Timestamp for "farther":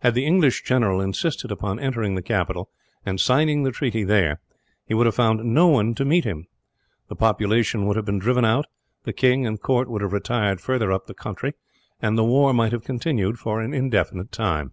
10.60-10.90